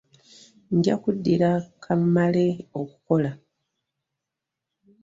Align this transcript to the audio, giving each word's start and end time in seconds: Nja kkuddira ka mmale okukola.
Nja 0.75 0.95
kkuddira 0.97 1.49
ka 1.83 1.93
mmale 1.99 2.45
okukola. 2.79 3.31